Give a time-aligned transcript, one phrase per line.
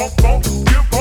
[0.00, 0.99] up, up, give up.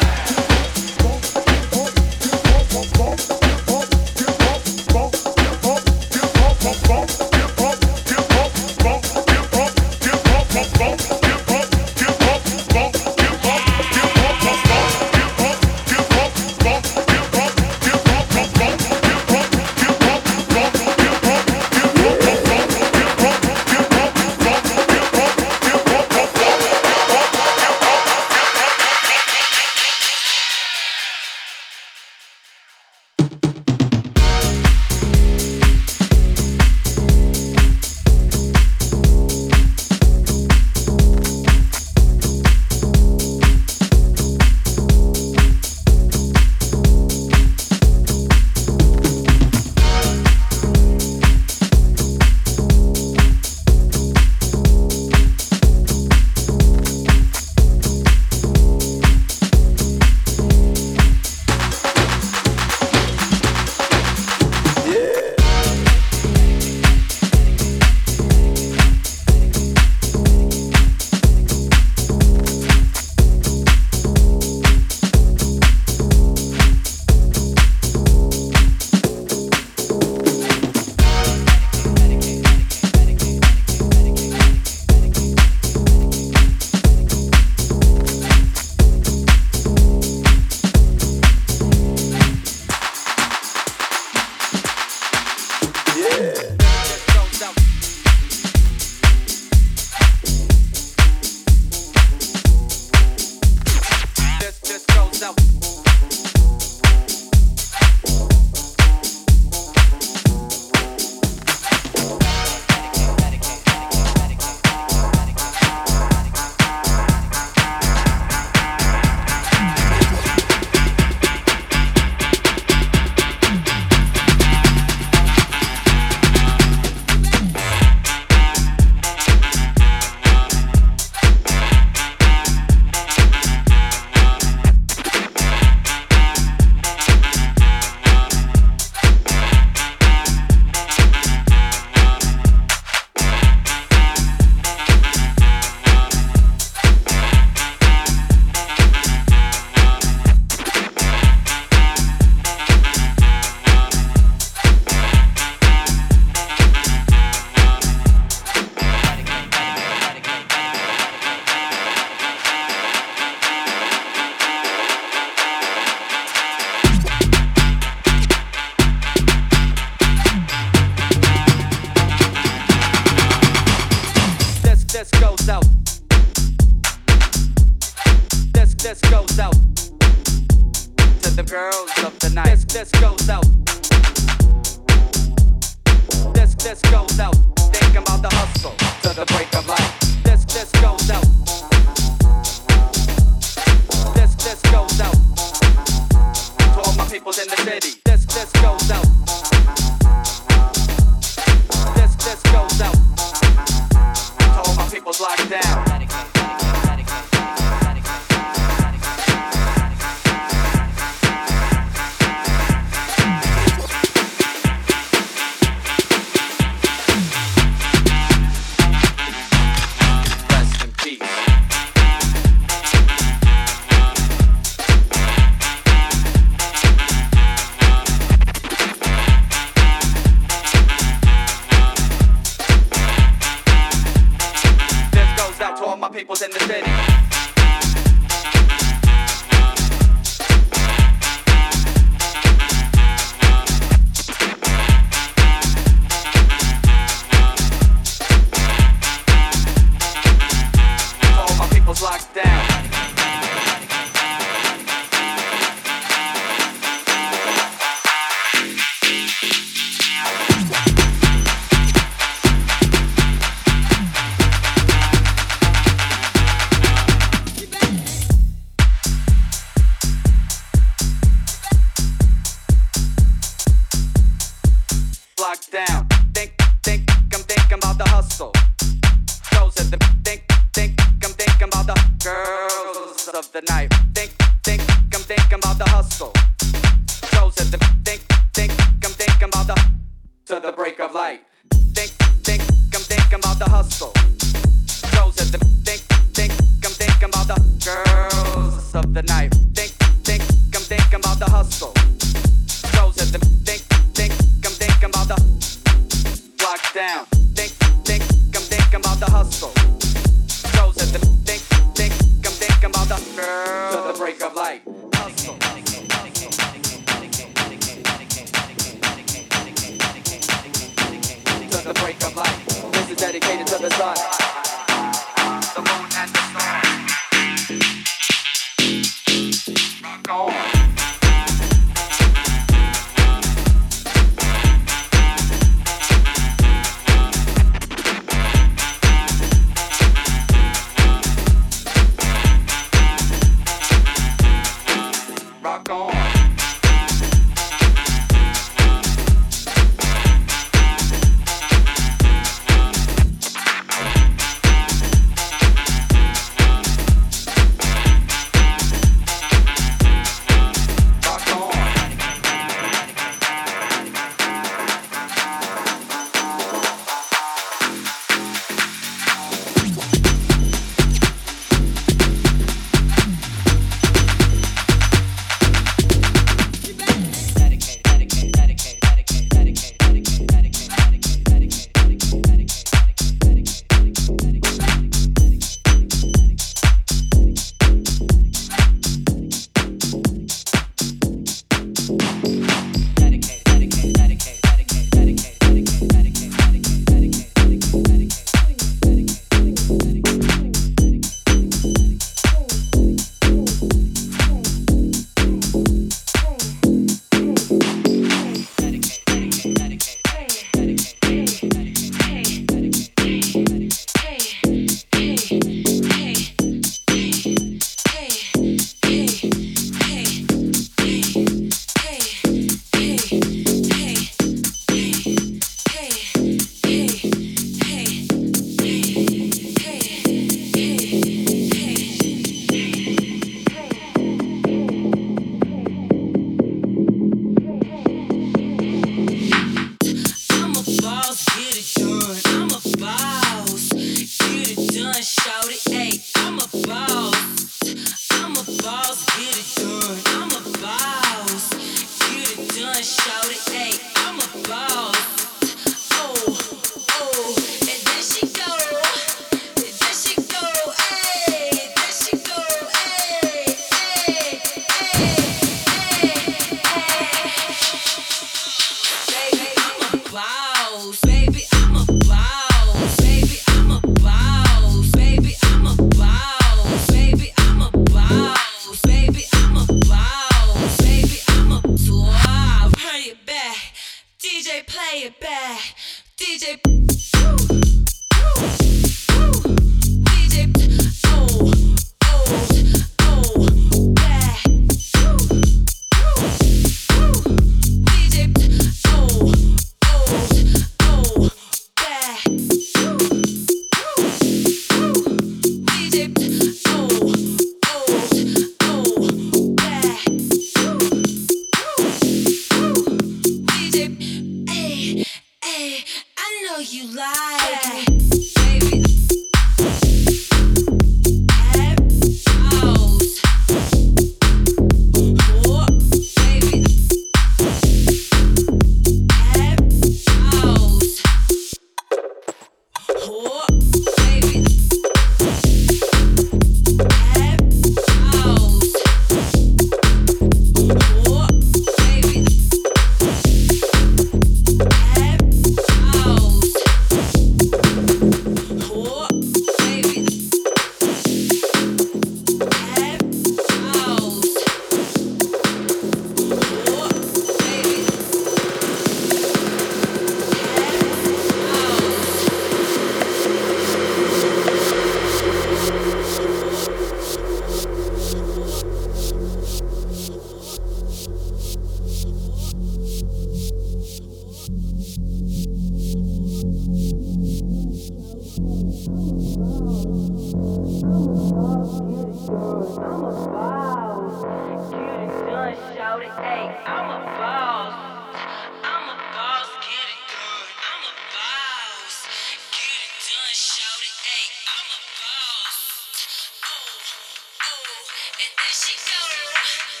[598.61, 600.00] I should go.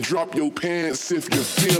[0.00, 1.79] Drop your pants if you feel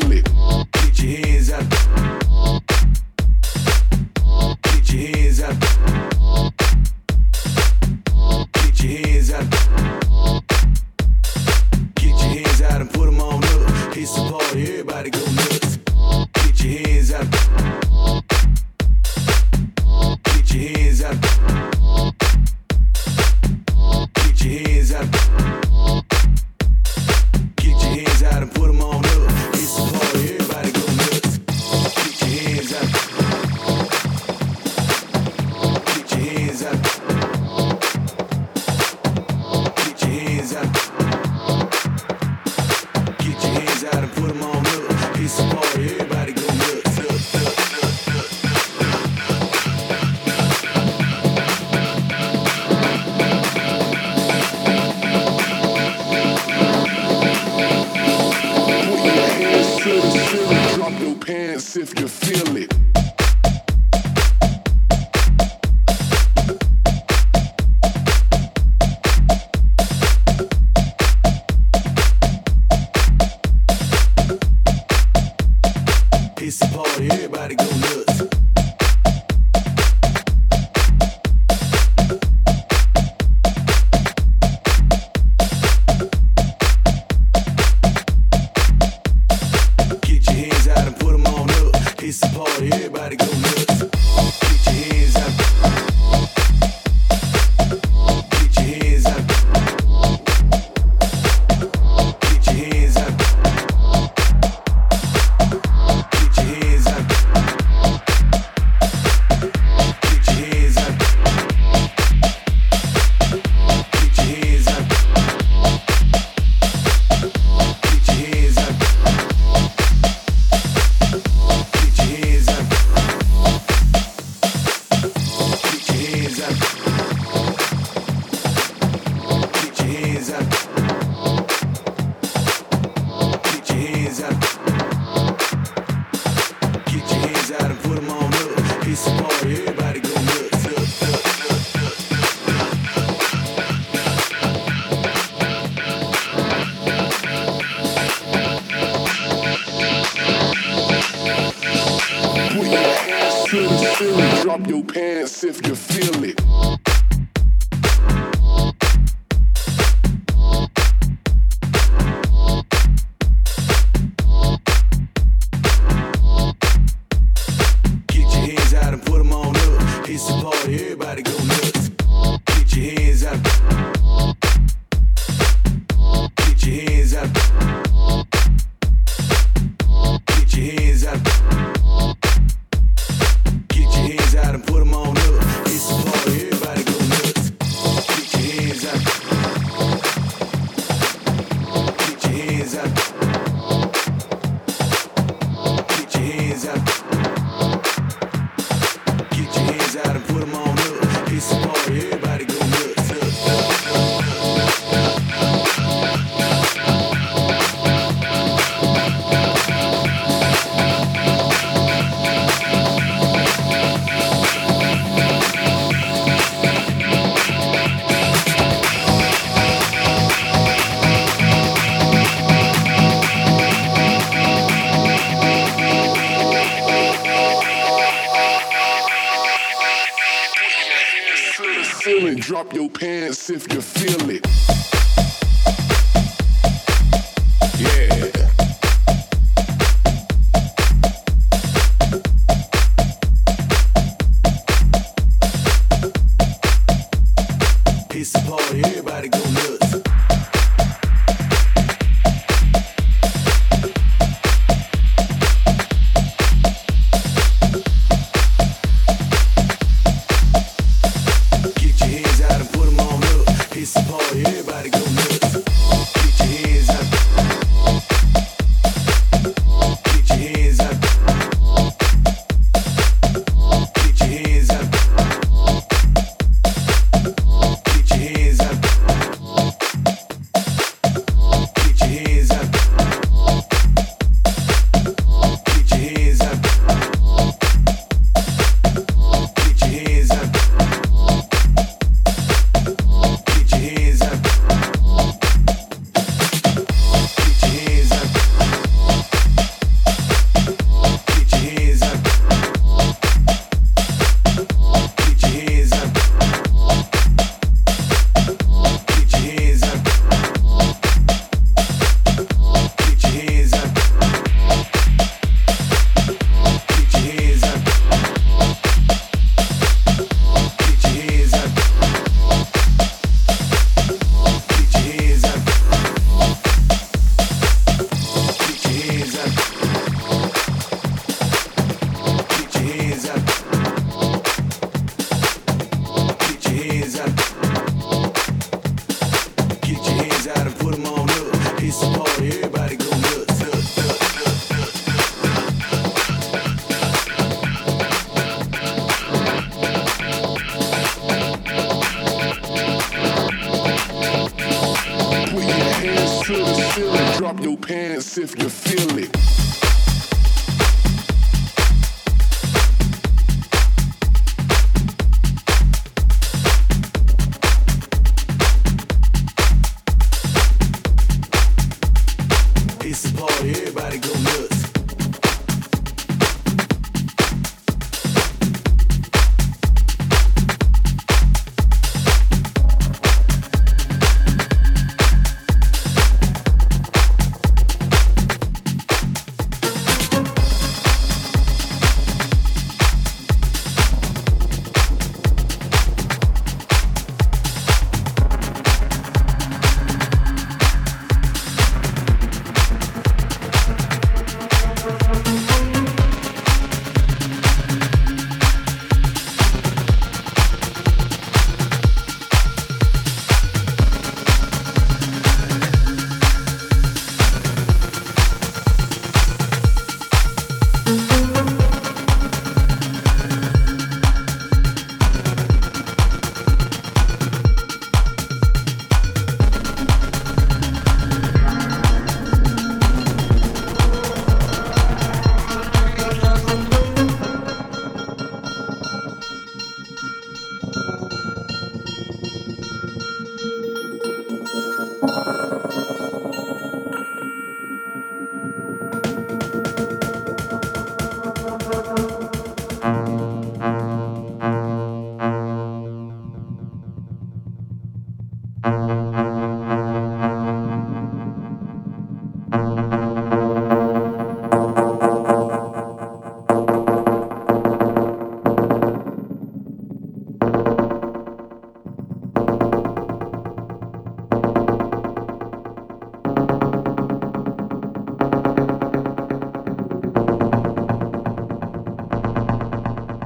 [233.53, 233.80] if you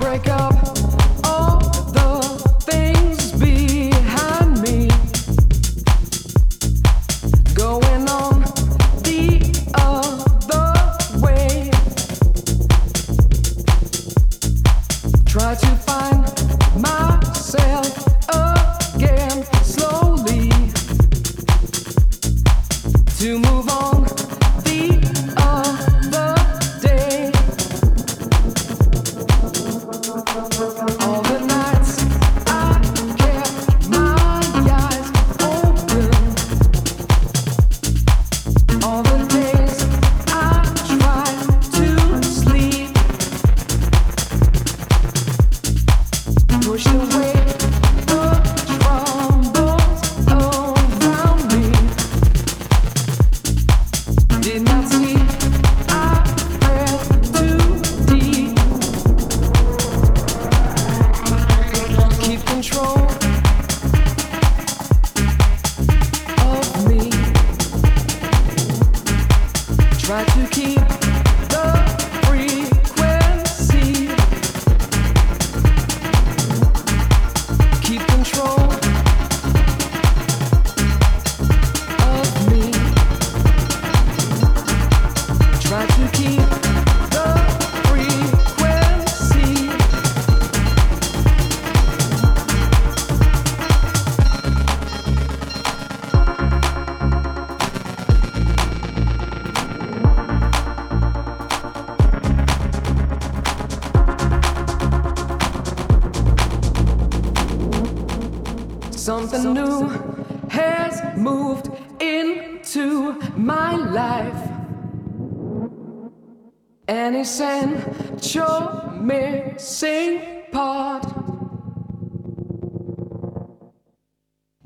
[0.00, 0.69] break up.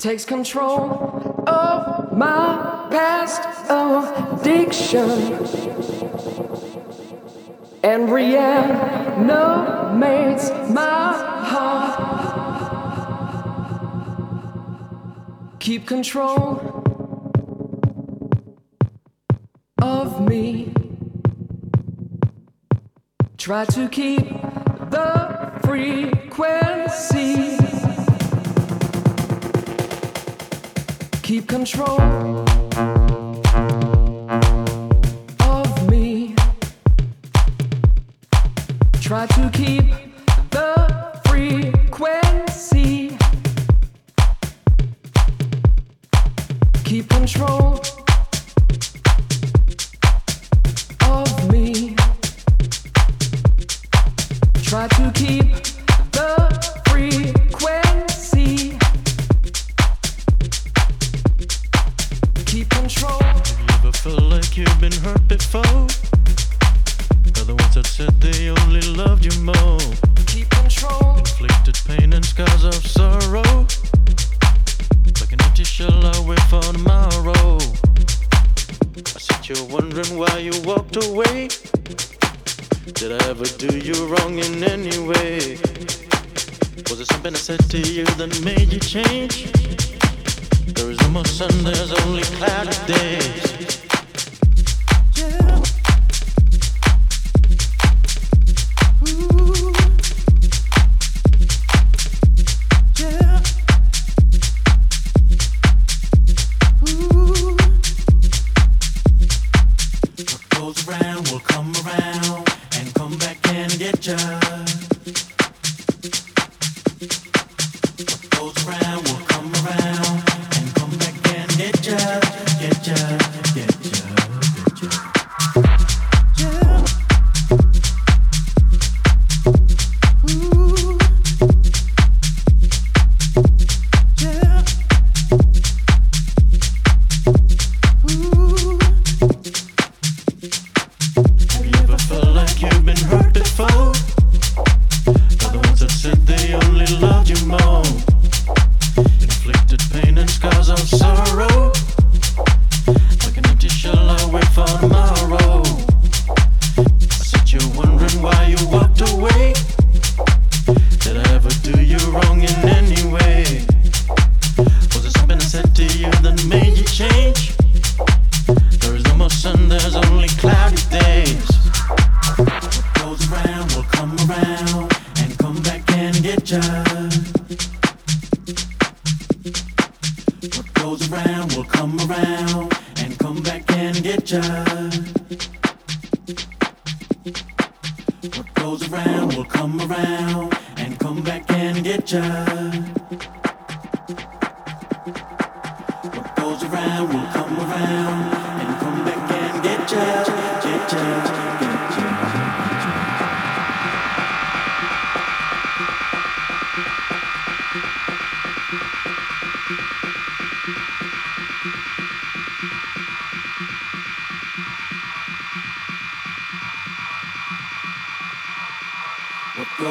[0.05, 3.41] takes control of my past
[3.71, 5.09] addiction
[7.83, 9.31] and reanimates
[10.69, 11.15] my
[11.49, 11.97] heart.
[15.59, 16.61] Keep control
[19.81, 20.75] of me.
[23.39, 24.29] Try to keep
[24.91, 27.64] the frequency.
[31.35, 32.54] keep control.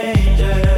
[0.00, 0.69] changes.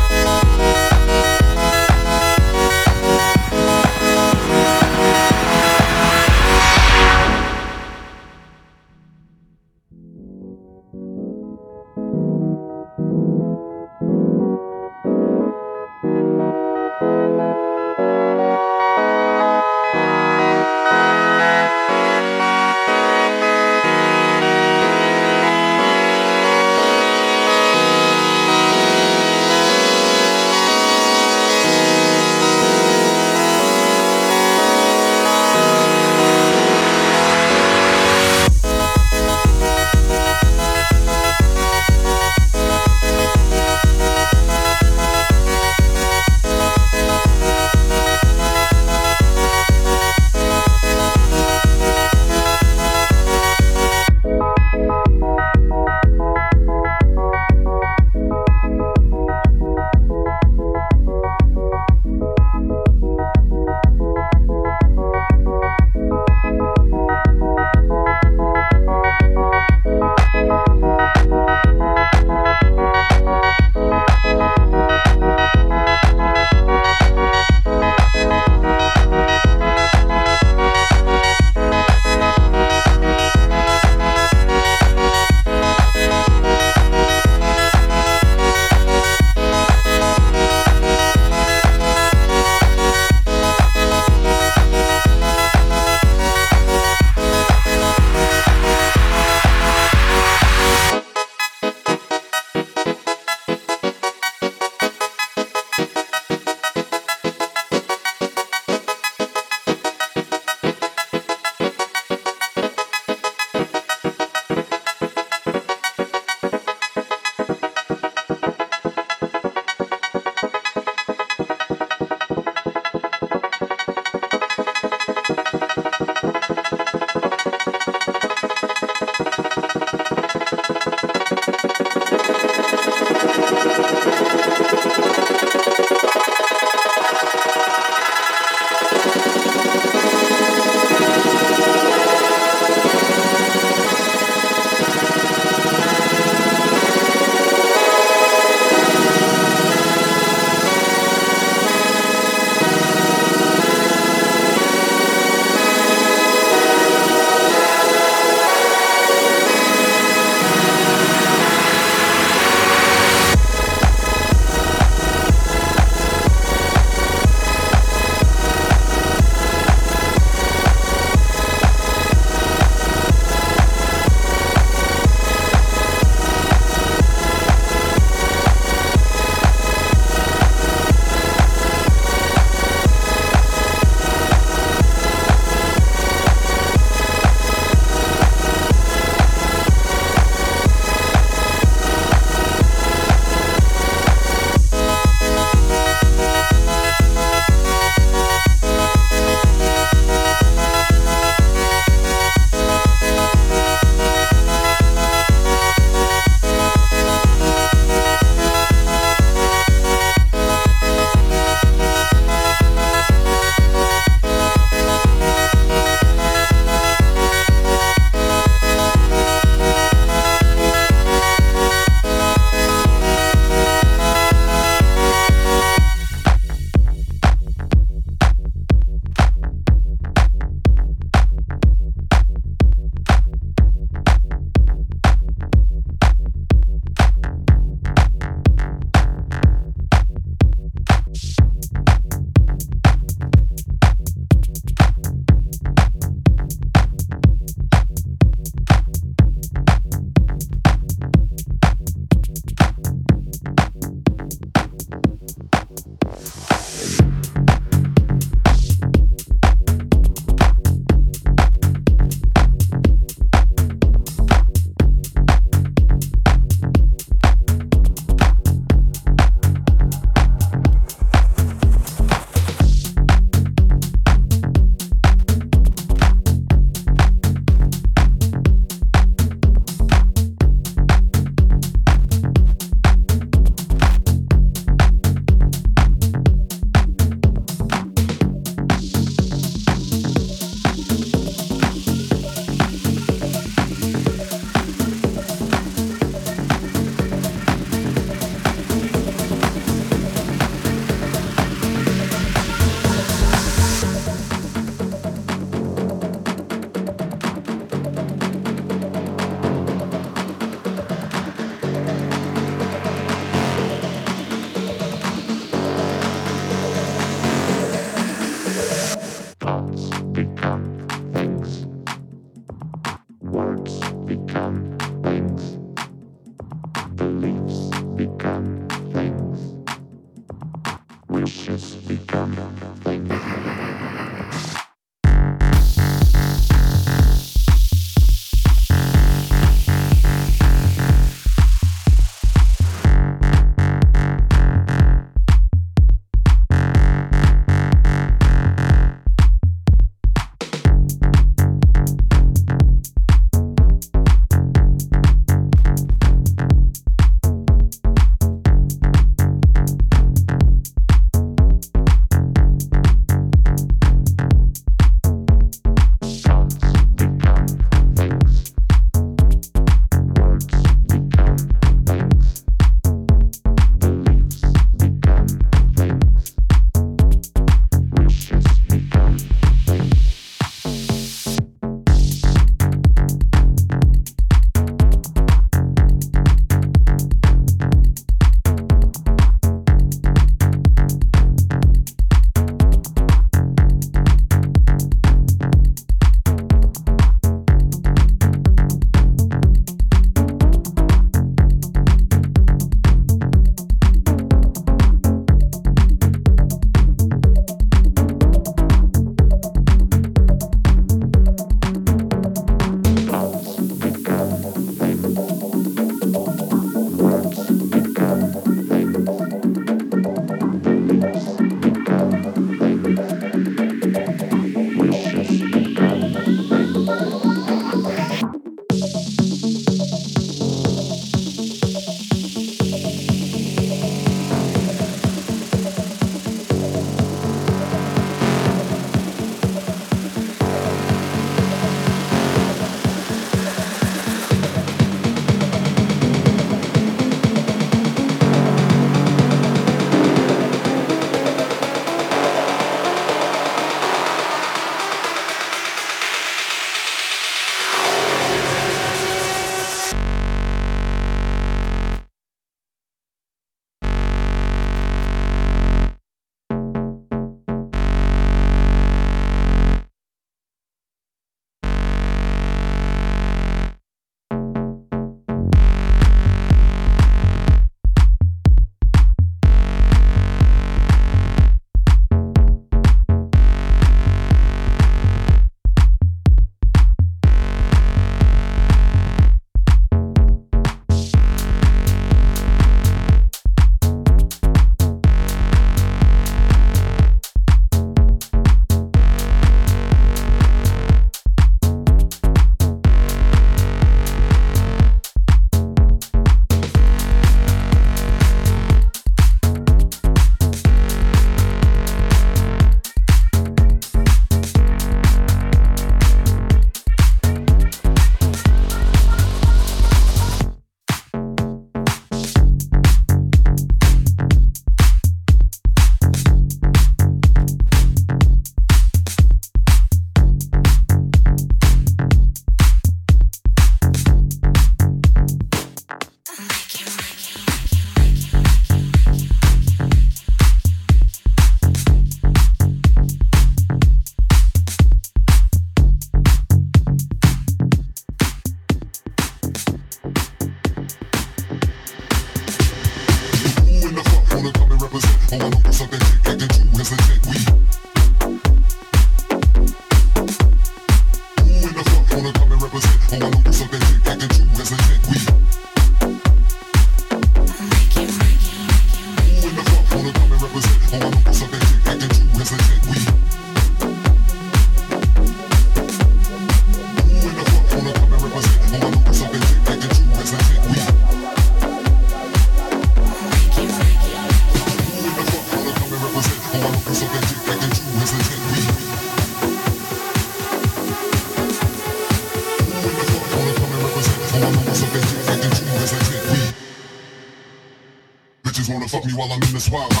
[599.21, 600.00] while I'm in this wild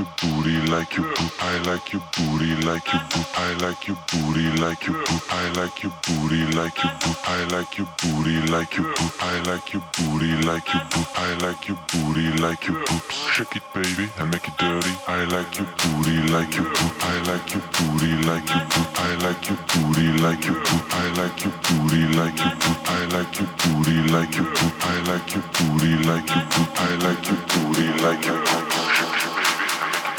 [0.00, 1.32] your booty, like your boot.
[1.40, 3.26] I like your booty, like your boot.
[3.34, 5.22] I like your booty, like your boot.
[5.28, 7.16] I like your booty, like your boot.
[7.24, 9.12] I like your booty, like your boot.
[9.20, 11.06] I like your booty, like your boot.
[11.16, 13.02] I like your booty, like your boot.
[13.32, 14.94] Shake it, baby, and make it dirty.
[15.06, 16.92] I like your booty, like your boot.
[17.00, 18.88] I like your booty, like your boot.
[18.96, 20.84] I like your booty, like your boot.
[20.96, 22.76] I like your booty, like your boot.
[22.88, 24.72] I like your booty, like your boot.
[24.80, 26.68] I like your booty, like your boot.
[26.80, 28.69] I like your booty, like your boot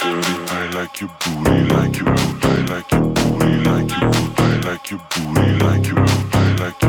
[0.01, 0.35] dirty.
[0.49, 2.05] I like your booty, like you.
[2.07, 4.11] I like your booty, like you.
[4.37, 5.95] I like your booty, like you.
[5.97, 6.80] I like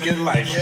[0.00, 0.59] nigga life.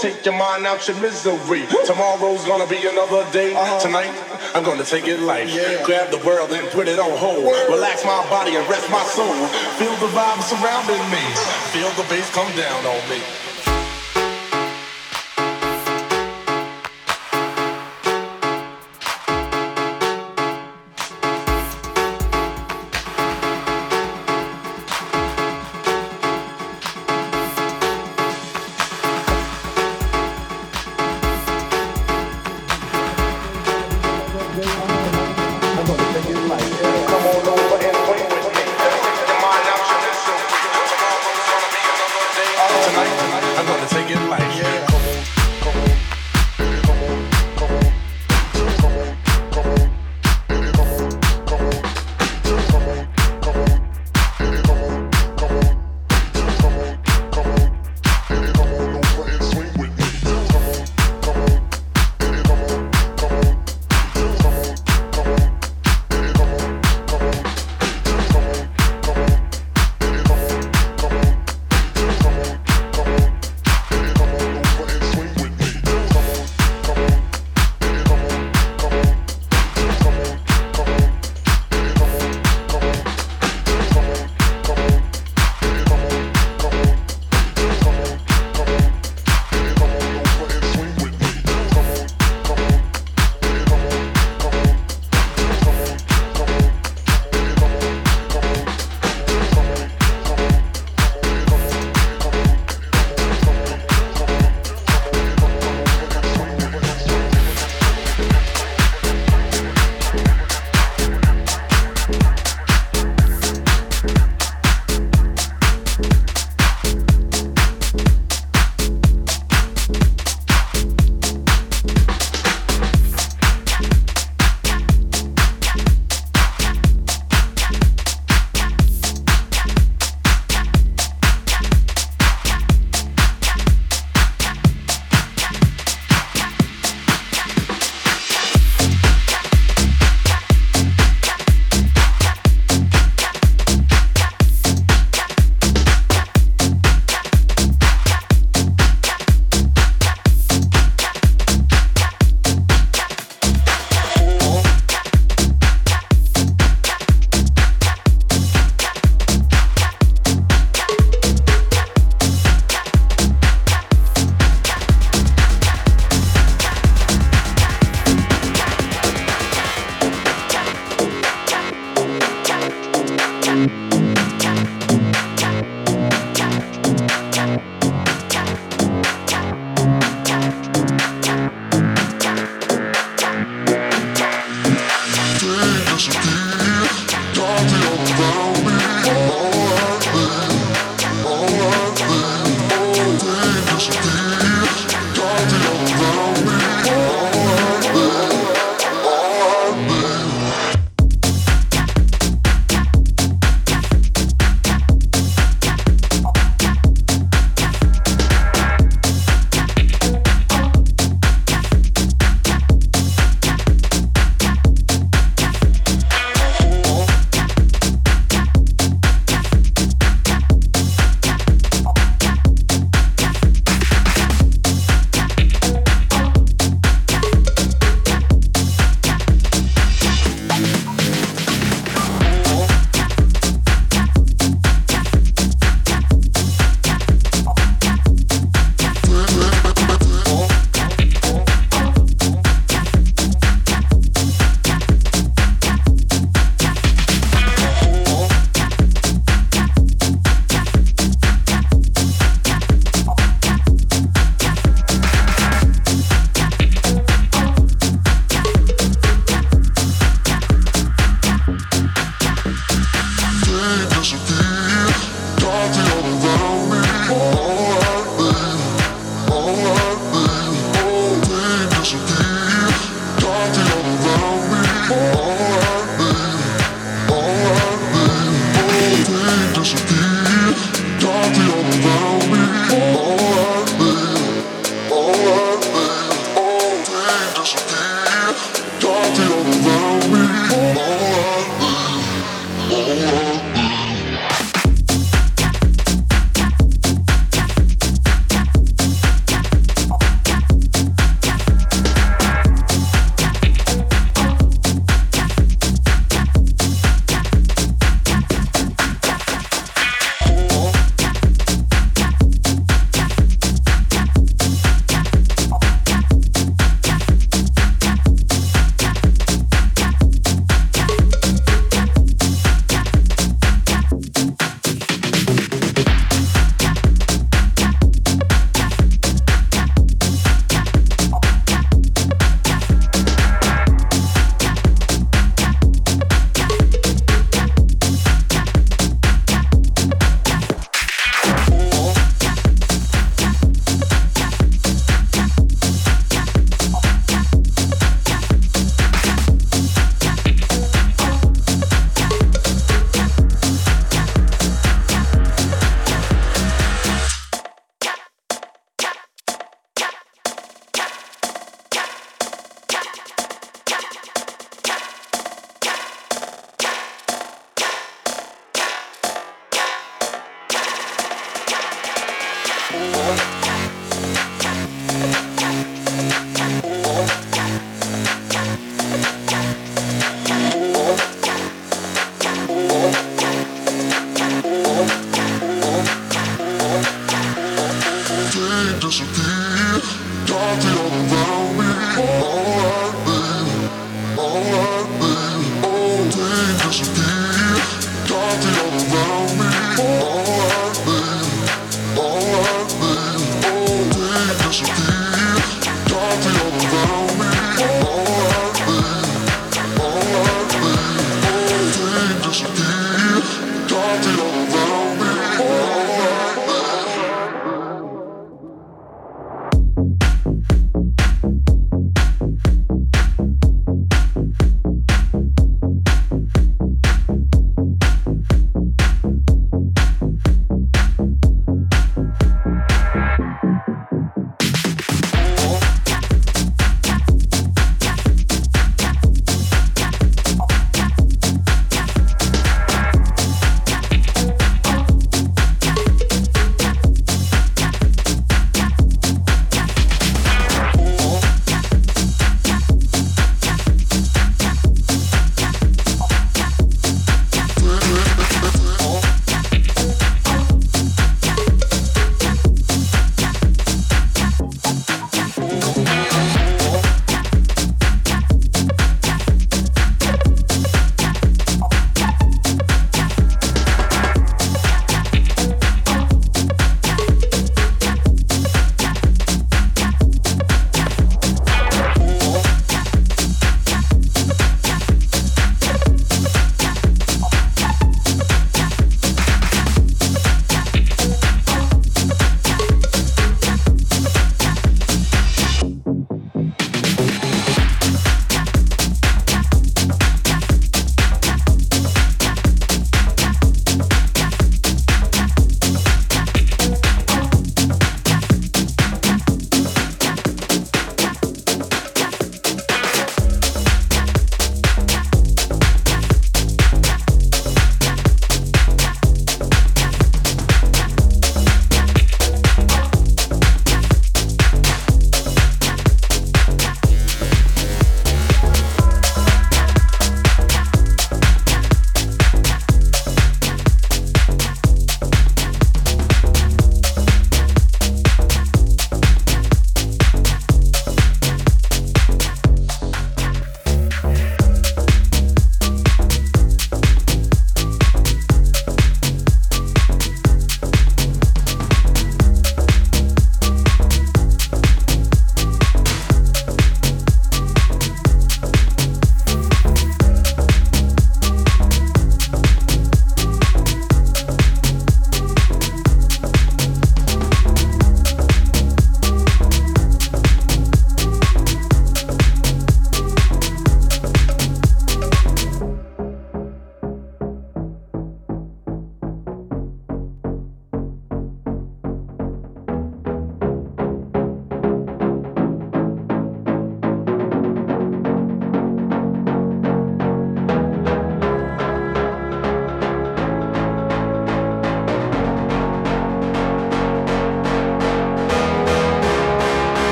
[0.00, 1.66] Take your mind out your misery.
[1.86, 3.54] Tomorrow's gonna be another day.
[3.54, 3.80] Uh-huh.
[3.80, 4.12] Tonight,
[4.54, 5.48] I'm gonna take it light.
[5.84, 7.44] Grab the world and put it on hold.
[7.68, 9.34] Relax my body and rest my soul.
[9.78, 11.24] Feel the vibe surrounding me.
[11.72, 13.53] Feel the bass come down on me.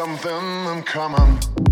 [0.00, 1.69] something I'm coming.